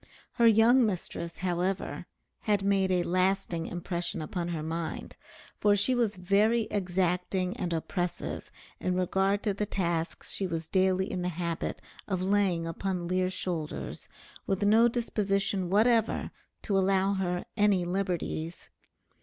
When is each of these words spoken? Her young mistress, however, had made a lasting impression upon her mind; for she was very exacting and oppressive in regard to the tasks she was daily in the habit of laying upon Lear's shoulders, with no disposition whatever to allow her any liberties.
Her 0.31 0.47
young 0.47 0.83
mistress, 0.83 1.37
however, 1.45 2.07
had 2.45 2.63
made 2.63 2.89
a 2.89 3.03
lasting 3.03 3.67
impression 3.67 4.19
upon 4.19 4.47
her 4.47 4.63
mind; 4.63 5.15
for 5.59 5.75
she 5.75 5.93
was 5.93 6.15
very 6.15 6.61
exacting 6.71 7.55
and 7.55 7.71
oppressive 7.71 8.49
in 8.79 8.95
regard 8.95 9.43
to 9.43 9.53
the 9.53 9.67
tasks 9.67 10.31
she 10.31 10.47
was 10.47 10.67
daily 10.67 11.11
in 11.11 11.21
the 11.21 11.29
habit 11.29 11.81
of 12.07 12.19
laying 12.23 12.65
upon 12.65 13.07
Lear's 13.07 13.33
shoulders, 13.33 14.09
with 14.47 14.63
no 14.63 14.87
disposition 14.87 15.69
whatever 15.69 16.31
to 16.63 16.75
allow 16.75 17.13
her 17.13 17.45
any 17.55 17.85
liberties. 17.85 18.69